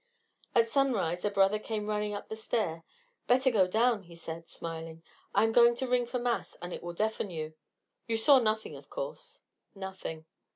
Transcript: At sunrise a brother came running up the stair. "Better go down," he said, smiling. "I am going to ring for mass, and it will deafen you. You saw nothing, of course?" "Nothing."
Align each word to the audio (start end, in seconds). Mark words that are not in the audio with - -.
At 0.55 0.67
sunrise 0.67 1.23
a 1.25 1.29
brother 1.29 1.59
came 1.59 1.85
running 1.87 2.15
up 2.15 2.27
the 2.27 2.35
stair. 2.35 2.83
"Better 3.27 3.51
go 3.51 3.67
down," 3.67 4.01
he 4.05 4.15
said, 4.15 4.49
smiling. 4.49 5.03
"I 5.35 5.43
am 5.43 5.51
going 5.51 5.75
to 5.75 5.87
ring 5.87 6.07
for 6.07 6.17
mass, 6.17 6.55
and 6.59 6.73
it 6.73 6.81
will 6.81 6.93
deafen 6.93 7.29
you. 7.29 7.53
You 8.07 8.17
saw 8.17 8.39
nothing, 8.39 8.75
of 8.75 8.89
course?" 8.89 9.41
"Nothing." 9.75 10.25